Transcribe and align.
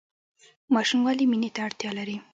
ماشوم 0.73 1.01
ولې 1.03 1.25
مینې 1.31 1.49
ته 1.55 1.59
اړتیا 1.67 1.91
لري؟ 1.97 2.17